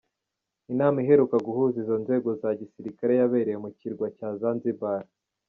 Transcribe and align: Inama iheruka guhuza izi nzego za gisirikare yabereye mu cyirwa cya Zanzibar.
Inama 0.71 0.97
iheruka 1.03 1.35
guhuza 1.45 1.75
izi 1.83 1.95
nzego 2.03 2.29
za 2.41 2.49
gisirikare 2.59 3.13
yabereye 3.19 3.57
mu 3.63 3.69
cyirwa 3.77 4.07
cya 4.17 4.29
Zanzibar. 4.39 5.01